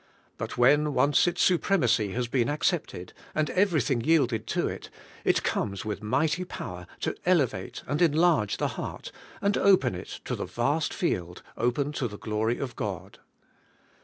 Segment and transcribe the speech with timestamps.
[0.39, 4.89] But when once its supremacy has been accepted, and everything yielded to it,
[5.23, 9.11] it comes with mighty power to elevate and enlarge the heart,
[9.43, 13.19] and open it to the vast field open to the glory of God.